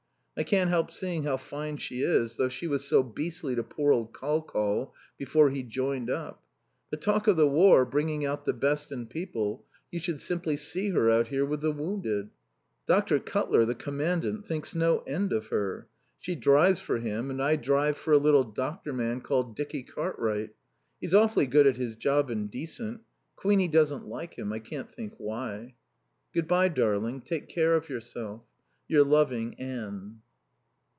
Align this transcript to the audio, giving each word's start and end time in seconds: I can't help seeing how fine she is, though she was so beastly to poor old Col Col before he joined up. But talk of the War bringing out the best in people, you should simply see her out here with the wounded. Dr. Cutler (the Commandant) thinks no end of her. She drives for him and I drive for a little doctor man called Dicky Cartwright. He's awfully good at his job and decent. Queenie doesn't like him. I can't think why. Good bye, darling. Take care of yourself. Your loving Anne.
I 0.37 0.43
can't 0.43 0.71
help 0.71 0.89
seeing 0.91 1.21
how 1.21 1.37
fine 1.37 1.77
she 1.77 2.01
is, 2.01 2.37
though 2.37 2.49
she 2.49 2.65
was 2.65 2.83
so 2.83 3.03
beastly 3.03 3.53
to 3.53 3.61
poor 3.63 3.91
old 3.91 4.11
Col 4.11 4.41
Col 4.41 4.91
before 5.15 5.51
he 5.51 5.61
joined 5.61 6.09
up. 6.09 6.41
But 6.89 6.99
talk 7.01 7.27
of 7.27 7.37
the 7.37 7.47
War 7.47 7.85
bringing 7.85 8.25
out 8.25 8.45
the 8.45 8.53
best 8.53 8.91
in 8.91 9.05
people, 9.05 9.63
you 9.91 9.99
should 9.99 10.19
simply 10.19 10.57
see 10.57 10.89
her 10.91 11.11
out 11.11 11.27
here 11.27 11.45
with 11.45 11.61
the 11.61 11.71
wounded. 11.71 12.29
Dr. 12.87 13.19
Cutler 13.19 13.65
(the 13.65 13.75
Commandant) 13.75 14.43
thinks 14.47 14.73
no 14.73 14.99
end 15.01 15.31
of 15.31 15.47
her. 15.47 15.85
She 16.17 16.33
drives 16.33 16.79
for 16.79 16.97
him 16.97 17.29
and 17.29 17.39
I 17.43 17.55
drive 17.55 17.95
for 17.95 18.11
a 18.11 18.17
little 18.17 18.45
doctor 18.45 18.93
man 18.93 19.21
called 19.21 19.55
Dicky 19.55 19.83
Cartwright. 19.83 20.55
He's 20.99 21.13
awfully 21.13 21.45
good 21.45 21.67
at 21.67 21.77
his 21.77 21.95
job 21.95 22.31
and 22.31 22.49
decent. 22.49 23.01
Queenie 23.35 23.67
doesn't 23.67 24.07
like 24.07 24.35
him. 24.39 24.51
I 24.51 24.57
can't 24.57 24.89
think 24.91 25.13
why. 25.19 25.75
Good 26.33 26.47
bye, 26.47 26.69
darling. 26.69 27.21
Take 27.21 27.47
care 27.47 27.75
of 27.75 27.89
yourself. 27.89 28.41
Your 28.87 29.03
loving 29.05 29.53
Anne. 29.59 30.19